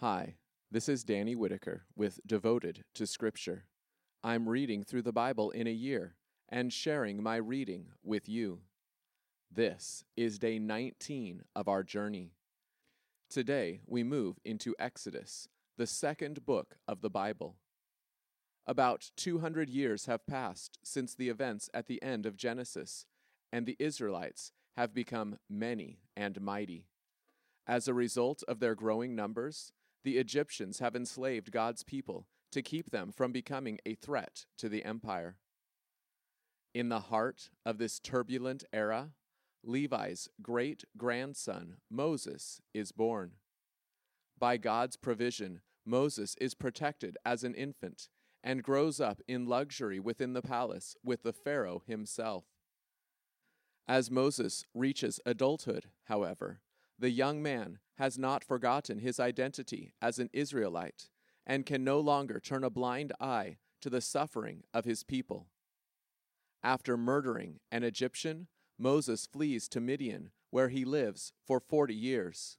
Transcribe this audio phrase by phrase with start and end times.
[0.00, 0.34] Hi,
[0.72, 3.66] this is Danny Whitaker with Devoted to Scripture.
[4.24, 6.16] I'm reading through the Bible in a year
[6.48, 8.58] and sharing my reading with you.
[9.52, 12.32] This is day 19 of our journey.
[13.30, 17.54] Today we move into Exodus, the second book of the Bible.
[18.66, 23.06] About 200 years have passed since the events at the end of Genesis,
[23.52, 26.88] and the Israelites have become many and mighty.
[27.64, 29.72] As a result of their growing numbers,
[30.04, 34.84] the Egyptians have enslaved God's people to keep them from becoming a threat to the
[34.84, 35.38] empire.
[36.72, 39.10] In the heart of this turbulent era,
[39.64, 43.32] Levi's great grandson, Moses, is born.
[44.38, 48.08] By God's provision, Moses is protected as an infant
[48.42, 52.44] and grows up in luxury within the palace with the Pharaoh himself.
[53.88, 56.60] As Moses reaches adulthood, however,
[56.98, 61.08] the young man has not forgotten his identity as an Israelite
[61.46, 65.48] and can no longer turn a blind eye to the suffering of his people.
[66.62, 72.56] After murdering an Egyptian, Moses flees to Midian, where he lives for forty years.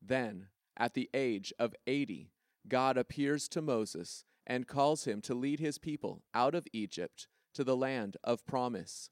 [0.00, 2.32] Then, at the age of eighty,
[2.66, 7.62] God appears to Moses and calls him to lead his people out of Egypt to
[7.62, 9.10] the land of promise.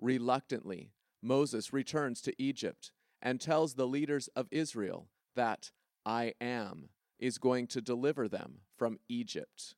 [0.00, 5.70] Reluctantly, Moses returns to Egypt and tells the leaders of Israel that
[6.04, 9.74] I am is going to deliver them from Egypt.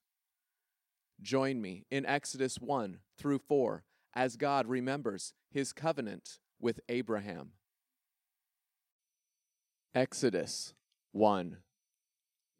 [1.20, 7.52] Join me in Exodus 1 through 4 as God remembers his covenant with Abraham.
[9.94, 10.74] Exodus
[11.12, 11.58] 1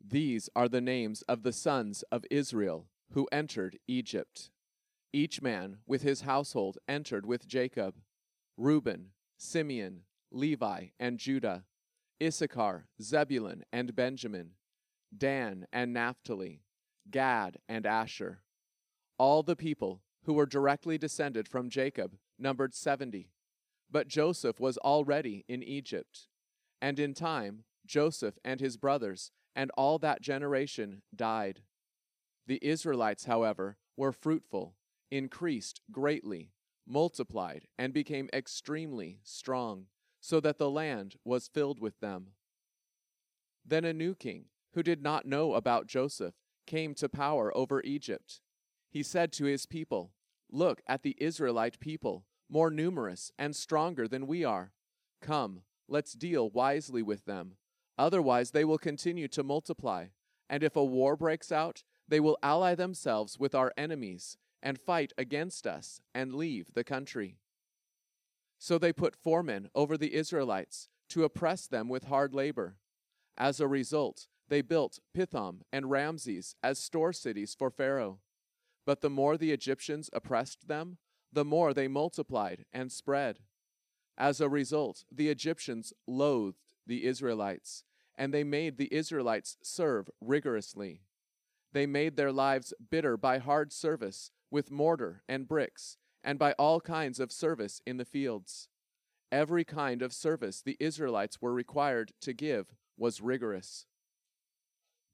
[0.05, 4.51] These are the names of the sons of Israel who entered Egypt.
[5.13, 7.97] Each man with his household entered with Jacob
[8.57, 11.65] Reuben, Simeon, Levi, and Judah,
[12.23, 14.53] Issachar, Zebulun, and Benjamin,
[15.17, 16.63] Dan and Naphtali,
[17.11, 18.43] Gad and Asher.
[19.19, 23.31] All the people who were directly descended from Jacob numbered seventy.
[23.91, 26.29] But Joseph was already in Egypt.
[26.81, 31.63] And in time, Joseph and his brothers and all that generation died.
[32.47, 34.77] The Israelites, however, were fruitful,
[35.11, 36.53] increased greatly,
[36.87, 39.87] multiplied, and became extremely strong
[40.21, 42.29] so that the land was filled with them.
[43.65, 46.35] Then a new king, who did not know about Joseph,
[46.67, 48.41] came to power over Egypt.
[48.91, 50.13] He said to his people,
[50.51, 54.73] Look at the Israelite people, more numerous and stronger than we are.
[55.21, 57.57] Come, let's deal wisely with them.
[57.99, 60.07] Otherwise, they will continue to multiply.
[60.49, 65.13] And if a war breaks out, they will ally themselves with our enemies and fight
[65.17, 67.37] against us and leave the country.
[68.63, 72.77] So they put foremen over the Israelites to oppress them with hard labor.
[73.39, 78.19] As a result, they built Pithom and Ramses as store cities for Pharaoh.
[78.85, 80.99] But the more the Egyptians oppressed them,
[81.33, 83.39] the more they multiplied and spread.
[84.19, 87.85] As a result, the Egyptians loathed the Israelites,
[88.15, 91.01] and they made the Israelites serve rigorously.
[91.73, 96.81] They made their lives bitter by hard service with mortar and bricks and by all
[96.81, 98.69] kinds of service in the fields.
[99.33, 103.87] Every kind of service the Israelites were required to give was rigorous.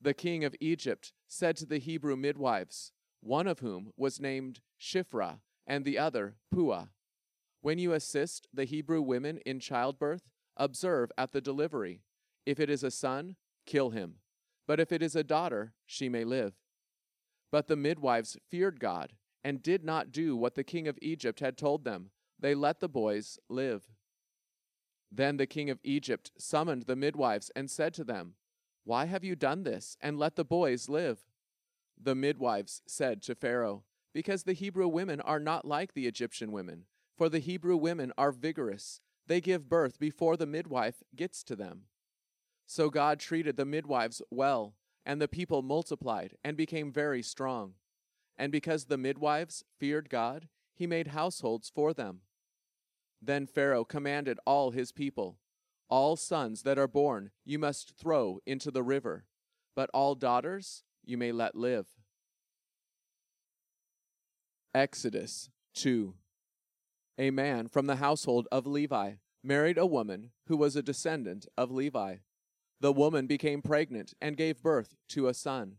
[0.00, 5.40] The king of Egypt said to the Hebrew midwives, one of whom was named Shiphrah
[5.66, 6.88] and the other Puah,
[7.60, 12.02] When you assist the Hebrew women in childbirth, observe at the delivery.
[12.44, 13.36] If it is a son,
[13.66, 14.16] kill him.
[14.66, 16.54] But if it is a daughter, she may live.
[17.50, 19.12] But the midwives feared God
[19.46, 22.10] and did not do what the king of Egypt had told them.
[22.36, 23.84] They let the boys live.
[25.08, 28.34] Then the king of Egypt summoned the midwives and said to them,
[28.82, 31.20] Why have you done this, and let the boys live?
[31.96, 36.86] The midwives said to Pharaoh, Because the Hebrew women are not like the Egyptian women,
[37.16, 39.00] for the Hebrew women are vigorous.
[39.28, 41.82] They give birth before the midwife gets to them.
[42.66, 44.74] So God treated the midwives well,
[45.04, 47.74] and the people multiplied and became very strong.
[48.38, 52.20] And because the midwives feared God, he made households for them.
[53.20, 55.38] Then Pharaoh commanded all his people
[55.88, 59.24] All sons that are born you must throw into the river,
[59.74, 61.86] but all daughters you may let live.
[64.74, 66.14] Exodus 2
[67.18, 69.12] A man from the household of Levi
[69.42, 72.16] married a woman who was a descendant of Levi.
[72.80, 75.76] The woman became pregnant and gave birth to a son.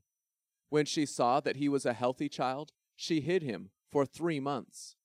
[0.69, 4.95] When she saw that he was a healthy child, she hid him for three months.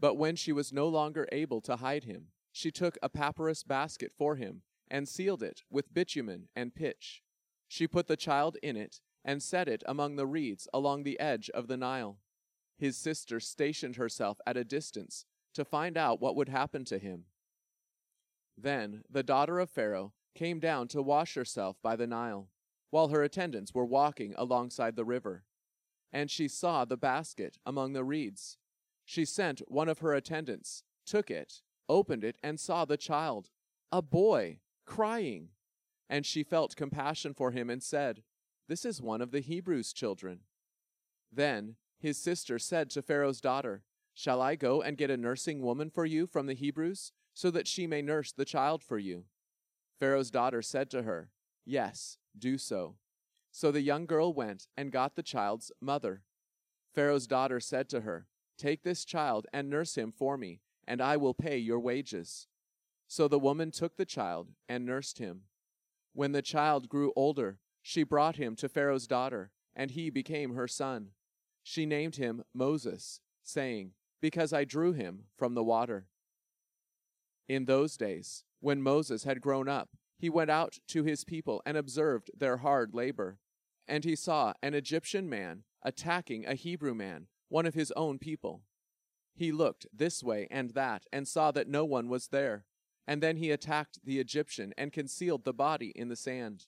[0.00, 4.12] But when she was no longer able to hide him, she took a papyrus basket
[4.16, 7.22] for him and sealed it with bitumen and pitch.
[7.68, 11.50] She put the child in it and set it among the reeds along the edge
[11.50, 12.18] of the Nile.
[12.78, 15.24] His sister stationed herself at a distance
[15.54, 17.24] to find out what would happen to him.
[18.56, 22.48] Then the daughter of Pharaoh came down to wash herself by the Nile,
[22.94, 25.42] while her attendants were walking alongside the river.
[26.12, 28.56] And she saw the basket among the reeds.
[29.04, 33.50] She sent one of her attendants, took it, opened it, and saw the child,
[33.90, 35.48] a boy, crying.
[36.08, 38.22] And she felt compassion for him and said,
[38.68, 40.42] This is one of the Hebrews' children.
[41.32, 43.82] Then his sister said to Pharaoh's daughter,
[44.14, 47.66] Shall I go and get a nursing woman for you from the Hebrews, so that
[47.66, 49.24] she may nurse the child for you?
[49.98, 51.30] Pharaoh's daughter said to her,
[51.64, 52.96] Yes, do so.
[53.50, 56.22] So the young girl went and got the child's mother.
[56.92, 58.26] Pharaoh's daughter said to her,
[58.58, 62.46] Take this child and nurse him for me, and I will pay your wages.
[63.06, 65.42] So the woman took the child and nursed him.
[66.12, 70.68] When the child grew older, she brought him to Pharaoh's daughter, and he became her
[70.68, 71.10] son.
[71.62, 76.06] She named him Moses, saying, Because I drew him from the water.
[77.48, 81.76] In those days, when Moses had grown up, he went out to his people and
[81.76, 83.38] observed their hard labor.
[83.86, 88.62] And he saw an Egyptian man attacking a Hebrew man, one of his own people.
[89.34, 92.64] He looked this way and that and saw that no one was there.
[93.06, 96.66] And then he attacked the Egyptian and concealed the body in the sand.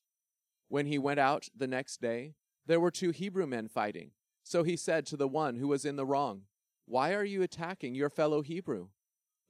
[0.69, 2.35] When he went out the next day,
[2.67, 4.11] there were two Hebrew men fighting.
[4.43, 6.43] So he said to the one who was in the wrong,
[6.85, 8.89] Why are you attacking your fellow Hebrew?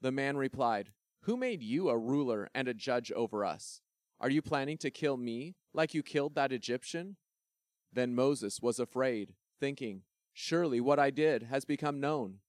[0.00, 0.92] The man replied,
[1.26, 3.80] who made you a ruler and a judge over us?
[4.20, 7.16] Are you planning to kill me like you killed that Egyptian?
[7.92, 10.02] Then Moses was afraid, thinking,
[10.32, 12.40] Surely what I did has become known.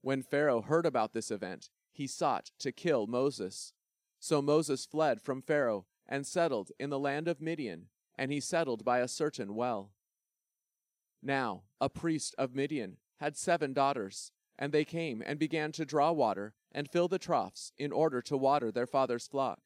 [0.00, 3.72] When Pharaoh heard about this event, he sought to kill Moses.
[4.18, 7.86] So Moses fled from Pharaoh and settled in the land of Midian,
[8.16, 9.92] and he settled by a certain well.
[11.22, 16.10] Now, a priest of Midian had seven daughters, and they came and began to draw
[16.10, 19.60] water and fill the troughs in order to water their father's flock.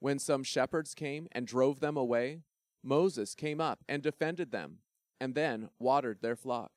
[0.00, 2.40] When some shepherds came and drove them away,
[2.82, 4.78] Moses came up and defended them,
[5.20, 6.72] and then watered their flock.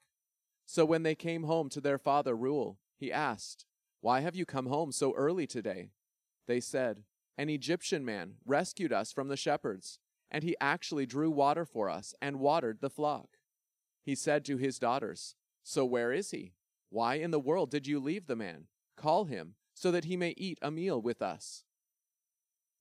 [0.66, 3.66] So when they came home to their father Reuel, he asked,
[4.02, 5.92] Why have you come home so early today?
[6.48, 7.04] They said,
[7.38, 10.00] An Egyptian man rescued us from the shepherds,
[10.30, 13.38] and he actually drew water for us and watered the flock.
[14.04, 16.54] He said to his daughters, So where is he?
[16.90, 18.68] Why in the world did you leave the man?
[18.98, 21.64] Call him, so that he may eat a meal with us.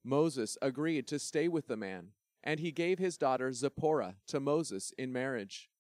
[0.05, 2.09] Moses agreed to stay with the man,
[2.43, 5.71] and he gave his daughter Zipporah to Moses in marriage.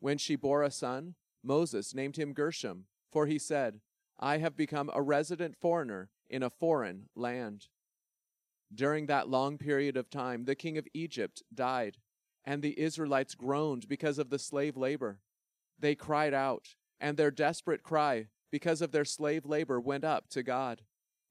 [0.00, 3.80] When she bore a son, Moses named him Gershom, for he said,
[4.18, 7.68] I have become a resident foreigner in a foreign land.
[8.74, 11.98] During that long period of time, the king of Egypt died,
[12.44, 15.20] and the Israelites groaned because of the slave labor.
[15.78, 20.42] They cried out, and their desperate cry because of their slave labor went up to
[20.42, 20.82] God.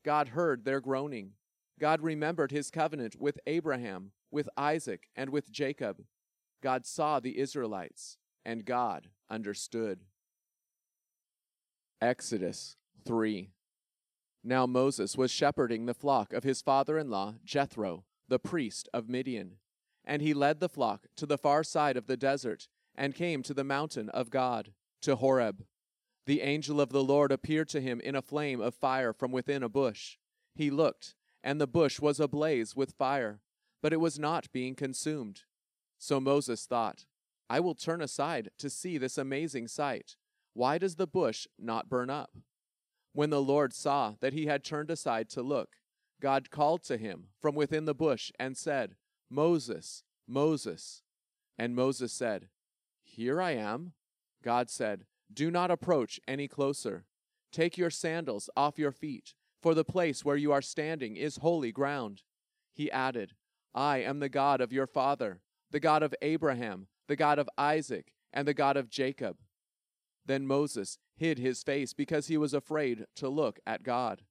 [0.04, 1.34] God heard their groaning.
[1.80, 6.04] God remembered his covenant with Abraham, with Isaac, and with Jacob.
[6.62, 10.00] God saw the Israelites, and God understood.
[12.02, 12.76] Exodus
[13.06, 13.50] 3
[14.44, 19.10] Now Moses was shepherding the flock of his father in law, Jethro, the priest of
[19.10, 19.58] Midian.
[20.04, 23.54] And he led the flock to the far side of the desert, and came to
[23.54, 25.66] the mountain of God, to Horeb.
[26.26, 29.64] The angel of the Lord appeared to him in a flame of fire from within
[29.64, 30.18] a bush.
[30.56, 31.16] He looked,
[31.48, 33.40] and the bush was ablaze with fire,
[33.82, 35.44] but it was not being consumed.
[35.98, 37.06] So Moses thought,
[37.50, 40.18] I will turn aside to see this amazing sight.
[40.54, 42.32] Why does the bush not burn up?
[43.14, 45.78] When the Lord saw that he had turned aside to look,
[46.22, 48.98] God called to him from within the bush and said,
[49.30, 51.04] Moses, Moses.
[51.58, 52.50] And Moses said,
[53.04, 53.94] Here I am.
[54.44, 57.06] God said, do not approach any closer.
[57.52, 61.72] Take your sandals off your feet, for the place where you are standing is holy
[61.72, 62.24] ground.
[62.74, 63.34] He added,
[63.74, 68.14] I am the God of your father, the God of Abraham, the God of Isaac,
[68.32, 69.38] and the God of Jacob.
[70.26, 74.24] Then Moses hid his face because he was afraid to look at God.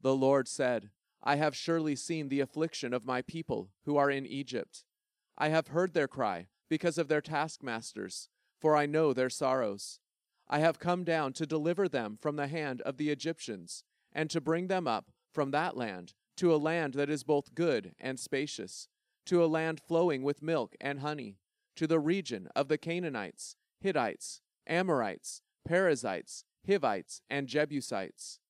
[0.00, 0.90] The Lord said,
[1.22, 4.84] I have surely seen the affliction of my people who are in Egypt.
[5.38, 8.28] I have heard their cry because of their taskmasters
[8.60, 10.00] for I know their sorrows.
[10.48, 13.84] I have come down to deliver them from the hand of the Egyptians,
[14.16, 17.94] and to bring them up from that land to a land that is both good
[18.00, 18.88] and spacious,
[19.26, 21.36] to a land flowing with milk and honey,
[21.76, 28.40] to the region of the Canaanites, Hittites, Amorites, Perizzites, Hivites, and Jebusites.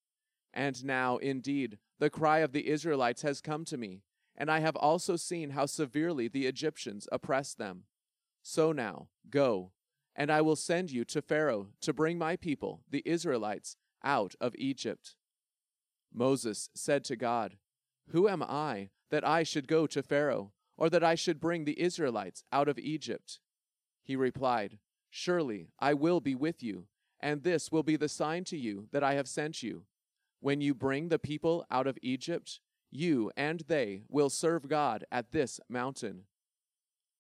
[0.55, 4.03] And now, indeed, the cry of the Israelites has come to me,
[4.37, 7.85] and I have also seen how severely the Egyptians oppress them.
[8.43, 9.73] So now, go,
[10.15, 14.55] and I will send you to Pharaoh to bring my people, the Israelites, out of
[14.57, 15.17] Egypt.
[16.17, 17.59] Moses said to God,
[18.09, 21.79] Who am I that I should go to Pharaoh, or that I should bring the
[21.81, 23.39] Israelites out of Egypt?
[24.03, 24.79] He replied,
[25.11, 26.87] Surely I will be with you,
[27.21, 29.85] and this will be the sign to you that I have sent you.
[30.41, 35.33] When you bring the people out of Egypt, you and they will serve God at
[35.33, 36.25] this mountain.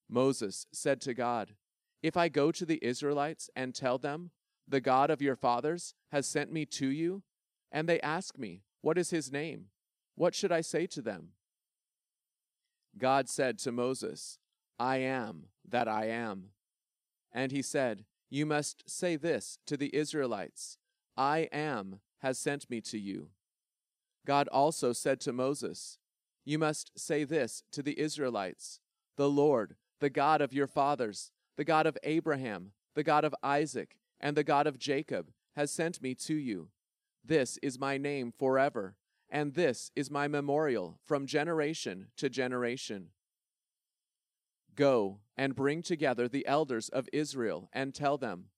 [0.09, 1.55] Moses said to God,
[2.03, 4.31] If I go to the Israelites and tell them,
[4.67, 7.23] The God of your fathers has sent me to you,
[7.71, 9.64] and they ask me, What is his name?
[10.14, 11.31] What should I say to them?
[12.97, 14.38] God said to Moses,
[14.78, 16.50] I am that I am.
[17.33, 20.78] And he said, You must say this to the Israelites
[21.16, 23.31] I am has sent me to you.
[24.25, 25.99] God also said to Moses,
[26.45, 28.78] You must say this to the Israelites
[29.16, 33.97] The Lord, the God of your fathers, the God of Abraham, the God of Isaac,
[34.21, 36.69] and the God of Jacob, has sent me to you.
[37.26, 38.95] This is my name forever,
[39.28, 43.09] and this is my memorial from generation to generation.
[44.76, 48.50] Go and bring together the elders of Israel and tell them,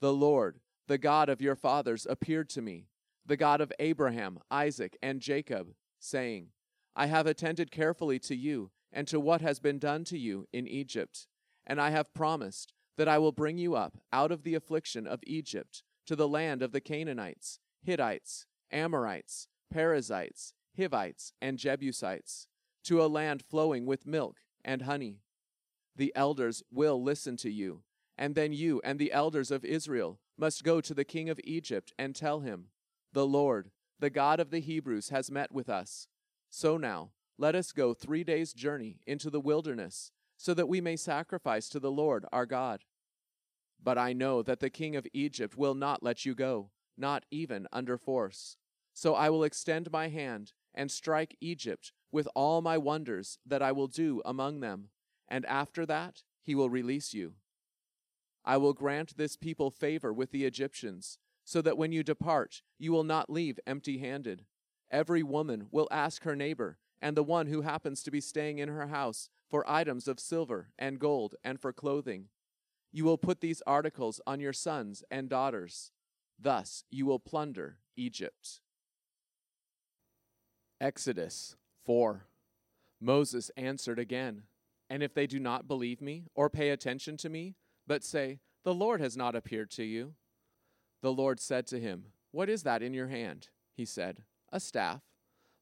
[0.00, 2.88] The Lord, the God of your fathers, appeared to me
[3.24, 6.48] the God of Abraham, Isaac, and Jacob, saying,
[6.94, 10.68] I have attended carefully to you and to what has been done to you in
[10.68, 11.28] Egypt,
[11.66, 15.20] and I have promised that I will bring you up out of the affliction of
[15.26, 22.46] Egypt to the land of the Canaanites, Hittites, Amorites, Perizzites, Hivites, and Jebusites,
[22.84, 25.20] to a land flowing with milk and honey.
[25.96, 27.82] The elders will listen to you,
[28.16, 31.92] and then you and the elders of Israel must go to the king of Egypt
[31.98, 32.68] and tell him,
[33.12, 36.08] the Lord, the God of the Hebrews, has met with us.
[36.48, 40.96] So now, let us go three days' journey into the wilderness, so that we may
[40.96, 42.84] sacrifice to the Lord our God.
[43.82, 46.70] But I know that the king of Egypt will not let you go,
[47.02, 48.56] not even under force.
[48.94, 53.72] So I will extend my hand and strike Egypt with all my wonders that I
[53.72, 54.88] will do among them,
[55.28, 57.34] and after that he will release you.
[58.44, 62.92] I will grant this people favor with the Egyptians so that when you depart, you
[62.92, 64.44] will not leave empty handed.
[64.90, 68.68] Every woman will ask her neighbor and the one who happens to be staying in
[68.68, 72.28] her house for items of silver and gold and for clothing.
[72.92, 75.90] You will put these articles on your sons and daughters.
[76.42, 78.60] Thus you will plunder Egypt.
[80.80, 81.54] Exodus
[81.86, 82.26] 4
[83.00, 84.42] Moses answered again,
[84.90, 87.54] And if they do not believe me or pay attention to me,
[87.86, 90.14] but say, The Lord has not appeared to you,
[91.00, 93.48] the Lord said to him, What is that in your hand?
[93.76, 94.22] He said,
[94.52, 95.02] A staff.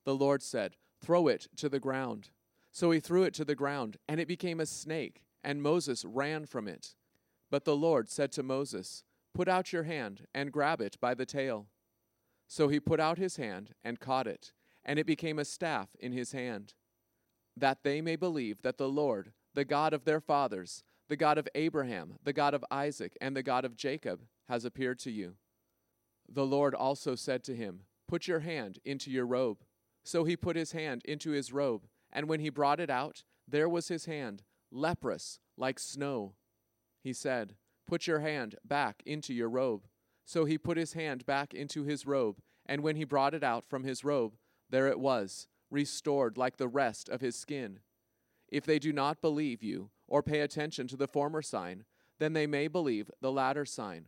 [0.04, 2.30] The Lord said, Throw it to the ground.
[2.72, 6.46] So he threw it to the ground, and it became a snake, and Moses ran
[6.46, 6.94] from it.
[7.50, 9.02] But the Lord said to Moses,
[9.34, 11.66] Put out your hand and grab it by the tail.
[12.46, 14.52] So he put out his hand and caught it,
[14.84, 16.74] and it became a staff in his hand.
[17.56, 21.48] That they may believe that the Lord, the God of their fathers, the God of
[21.54, 25.34] Abraham, the God of Isaac, and the God of Jacob, has appeared to you.
[26.28, 29.58] The Lord also said to him, Put your hand into your robe.
[30.04, 33.68] So he put his hand into his robe, and when he brought it out, there
[33.68, 36.34] was his hand, leprous like snow.
[37.02, 37.56] He said,
[37.90, 39.82] Put your hand back into your robe.
[40.24, 43.68] So he put his hand back into his robe, and when he brought it out
[43.68, 44.36] from his robe,
[44.70, 47.80] there it was, restored like the rest of his skin.
[48.48, 51.82] If they do not believe you, or pay attention to the former sign,
[52.20, 54.04] then they may believe the latter sign.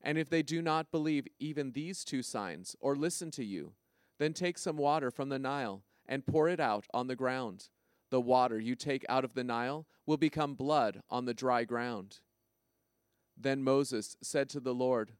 [0.00, 3.74] And if they do not believe even these two signs, or listen to you,
[4.18, 7.68] then take some water from the Nile and pour it out on the ground.
[8.08, 12.20] The water you take out of the Nile will become blood on the dry ground.
[13.42, 15.14] Then Moses said to the Lord,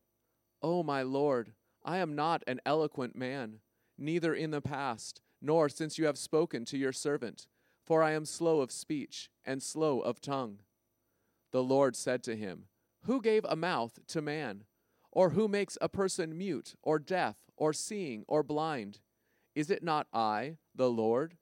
[0.62, 3.58] O my Lord, I am not an eloquent man,
[3.98, 7.48] neither in the past, nor since you have spoken to your servant,
[7.84, 10.60] for I am slow of speech and slow of tongue.
[11.50, 12.66] The Lord said to him,
[13.06, 14.64] Who gave a mouth to man?
[15.10, 19.00] Or who makes a person mute, or deaf, or seeing, or blind?
[19.56, 21.36] Is it not I, the Lord?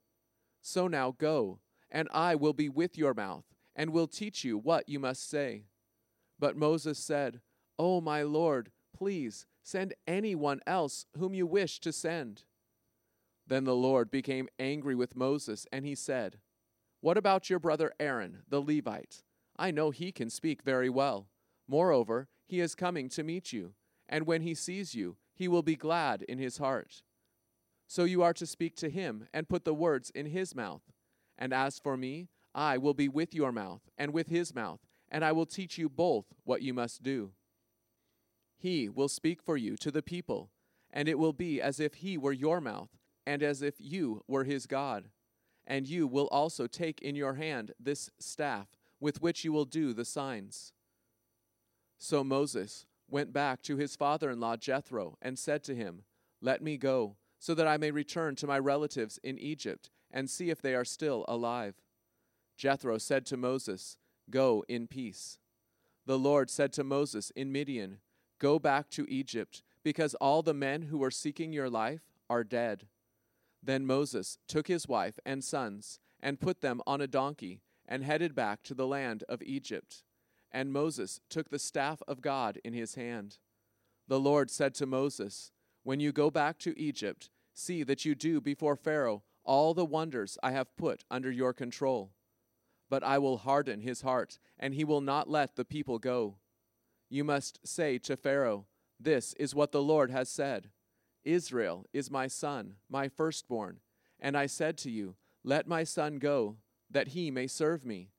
[0.63, 1.59] So now go,
[1.91, 3.45] and I will be with your mouth,
[3.75, 5.65] and will teach you what you must say.
[6.41, 7.39] But Moses said,
[7.77, 12.43] O oh, my Lord, please send anyone else whom you wish to send.
[13.45, 16.39] Then the Lord became angry with Moses, and he said,
[16.99, 19.21] What about your brother Aaron, the Levite?
[19.57, 21.27] I know he can speak very well.
[21.67, 23.75] Moreover, he is coming to meet you,
[24.09, 27.03] and when he sees you, he will be glad in his heart.
[27.87, 30.81] So you are to speak to him and put the words in his mouth.
[31.37, 34.79] And as for me, I will be with your mouth and with his mouth,
[35.11, 37.31] and I will teach you both what you must do.
[38.57, 40.49] He will speak for you to the people,
[40.89, 42.89] and it will be as if he were your mouth,
[43.25, 45.09] and as if you were his God.
[45.67, 48.67] And you will also take in your hand this staff
[48.99, 50.73] with which you will do the signs.
[51.97, 56.03] So Moses went back to his father in law Jethro and said to him,
[56.41, 60.49] Let me go so that I may return to my relatives in Egypt and see
[60.49, 61.75] if they are still alive.
[62.55, 63.97] Jethro said to Moses,
[64.29, 65.39] Go in peace.
[66.05, 67.99] The Lord said to Moses in Midian,
[68.39, 72.87] Go back to Egypt, because all the men who were seeking your life are dead.
[73.61, 78.33] Then Moses took his wife and sons and put them on a donkey and headed
[78.33, 80.03] back to the land of Egypt.
[80.51, 83.37] And Moses took the staff of God in his hand.
[84.07, 85.51] The Lord said to Moses,
[85.83, 90.37] when you go back to Egypt, see that you do before Pharaoh all the wonders
[90.43, 92.11] I have put under your control.
[92.91, 96.35] But I will harden his heart, and he will not let the people go.
[97.09, 98.65] You must say to Pharaoh,
[98.99, 100.71] This is what the Lord has said
[101.23, 103.79] Israel is my son, my firstborn.
[104.19, 106.57] And I said to you, Let my son go,
[106.89, 108.09] that he may serve me.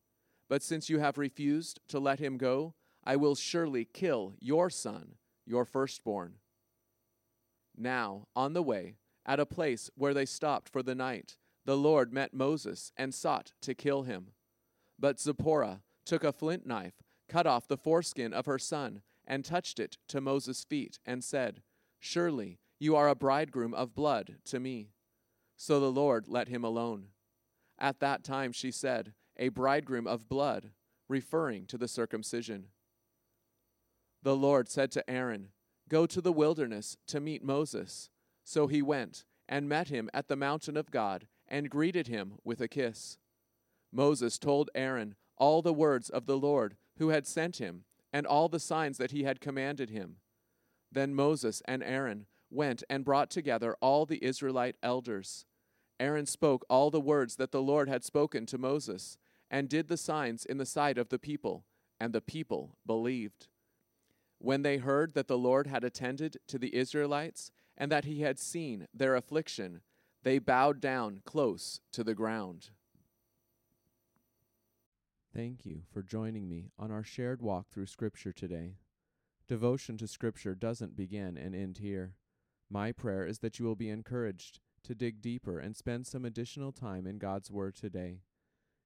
[0.48, 2.72] But since you have refused to let him go,
[3.04, 6.36] I will surely kill your son, your firstborn.
[7.76, 11.36] Now, on the way, at a place where they stopped for the night,
[11.66, 14.28] the Lord met Moses and sought to kill him.
[15.02, 19.80] But Zipporah took a flint knife, cut off the foreskin of her son, and touched
[19.80, 21.62] it to Moses' feet, and said,
[21.98, 24.92] Surely you are a bridegroom of blood to me.
[25.56, 27.08] So the Lord let him alone.
[27.80, 30.70] At that time she said, A bridegroom of blood,
[31.08, 32.68] referring to the circumcision.
[34.22, 35.48] The Lord said to Aaron,
[35.88, 38.08] Go to the wilderness to meet Moses.
[38.44, 42.60] So he went and met him at the mountain of God and greeted him with
[42.60, 43.18] a kiss.
[43.92, 48.48] Moses told Aaron all the words of the Lord who had sent him and all
[48.48, 50.16] the signs that he had commanded him.
[50.90, 55.46] Then Moses and Aaron went and brought together all the Israelite elders.
[55.98, 59.16] Aaron spoke all the words that the Lord had spoken to Moses
[59.50, 61.64] and did the signs in the sight of the people,
[62.00, 63.48] and the people believed.
[64.38, 68.38] When they heard that the Lord had attended to the Israelites and that he had
[68.38, 69.82] seen their affliction,
[70.22, 72.70] they bowed down close to the ground.
[75.34, 78.74] Thank you for joining me on our shared walk through Scripture today.
[79.48, 82.16] Devotion to Scripture doesn't begin and end here.
[82.68, 86.70] My prayer is that you will be encouraged to dig deeper and spend some additional
[86.70, 88.20] time in God's Word today.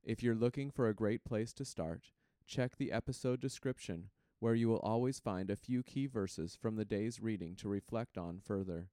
[0.04, 2.12] If you're looking for a great place to start,
[2.46, 6.84] check the episode description where you will always find a few key verses from the
[6.84, 8.90] day's reading to reflect on further.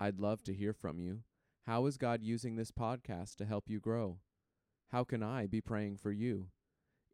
[0.00, 1.20] I'd love to hear from you.
[1.66, 4.18] How is God using this podcast to help you grow?
[4.88, 6.48] How can I be praying for you?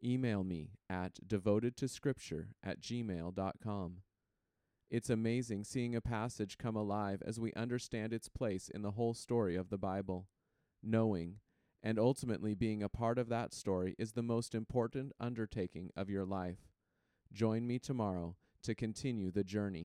[0.03, 3.97] Email me at devotedtoscripture at gmail.com.
[4.89, 9.13] It's amazing seeing a passage come alive as we understand its place in the whole
[9.13, 10.27] story of the Bible.
[10.83, 11.35] Knowing
[11.83, 16.25] and ultimately being a part of that story is the most important undertaking of your
[16.25, 16.67] life.
[17.31, 19.87] Join me tomorrow to continue the journey.